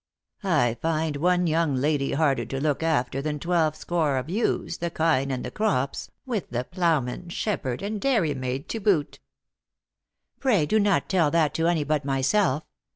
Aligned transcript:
I 0.43 0.77
find 0.81 1.17
one 1.17 1.45
young 1.45 1.75
lady 1.75 2.13
harder 2.13 2.45
to 2.45 2.59
look 2.59 2.81
after 2.81 3.21
than 3.21 3.37
twelve 3.37 3.75
score 3.75 4.17
of 4.17 4.31
ewes, 4.31 4.79
the 4.79 4.89
kine, 4.89 5.29
and 5.29 5.45
the 5.45 5.51
crops, 5.51 6.09
with 6.25 6.49
the 6.49 6.63
ploughmen, 6.63 7.29
shepherd, 7.29 7.83
and 7.83 8.01
dairy 8.01 8.33
maid 8.33 8.67
to 8.69 8.79
boot."" 8.79 9.19
Pray 10.39 10.65
do 10.65 10.79
not 10.79 11.07
tell 11.07 11.29
that 11.29 11.53
to 11.53 11.67
any 11.67 11.83
but 11.83 12.03
myself. 12.03 12.63